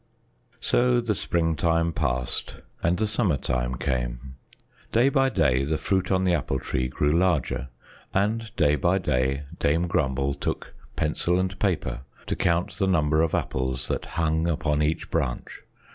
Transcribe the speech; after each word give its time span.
So 0.59 0.99
the 0.99 1.13
springtime 1.13 1.93
passed 1.93 2.61
and 2.81 2.97
the 2.97 3.05
summertime 3.05 3.75
came. 3.75 4.33
Day 4.91 5.09
by 5.09 5.29
day 5.29 5.63
the 5.63 5.77
fruit 5.77 6.11
on 6.11 6.23
the 6.23 6.33
Apple 6.33 6.57
Tree 6.57 6.87
grew 6.87 7.11
larger, 7.11 7.69
and 8.11 8.49
day 8.55 8.75
by 8.75 8.97
day 8.97 9.43
Dame 9.59 9.85
Grumble 9.85 10.33
took 10.33 10.73
pencil 10.95 11.39
and 11.39 11.59
paper 11.59 12.01
to 12.25 12.35
count 12.35 12.79
the 12.79 12.87
number 12.87 13.21
of 13.21 13.35
apples 13.35 13.89
that 13.89 14.05
hung 14.17 14.47
upon 14.47 14.81
each 14.81 15.11
branch. 15.11 15.61